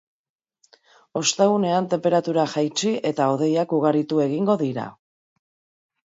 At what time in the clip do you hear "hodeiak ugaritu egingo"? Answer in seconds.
3.35-4.59